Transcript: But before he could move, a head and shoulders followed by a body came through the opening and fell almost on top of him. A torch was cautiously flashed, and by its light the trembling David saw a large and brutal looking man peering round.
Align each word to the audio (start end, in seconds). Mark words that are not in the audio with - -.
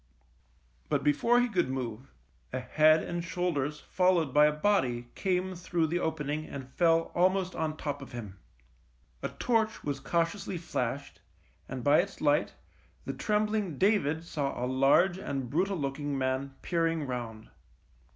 But 0.89 1.03
before 1.03 1.39
he 1.39 1.47
could 1.47 1.69
move, 1.69 2.11
a 2.51 2.59
head 2.59 3.03
and 3.03 3.23
shoulders 3.23 3.81
followed 3.81 4.33
by 4.33 4.47
a 4.47 4.51
body 4.51 5.11
came 5.13 5.53
through 5.53 5.85
the 5.85 5.99
opening 5.99 6.47
and 6.47 6.73
fell 6.73 7.11
almost 7.13 7.55
on 7.55 7.77
top 7.77 8.01
of 8.01 8.11
him. 8.11 8.39
A 9.21 9.29
torch 9.29 9.83
was 9.83 9.99
cautiously 9.99 10.57
flashed, 10.57 11.21
and 11.69 11.83
by 11.83 11.99
its 12.01 12.19
light 12.19 12.55
the 13.05 13.13
trembling 13.13 13.77
David 13.77 14.23
saw 14.23 14.57
a 14.57 14.65
large 14.65 15.19
and 15.19 15.51
brutal 15.51 15.77
looking 15.77 16.17
man 16.17 16.55
peering 16.63 17.05
round. 17.05 17.49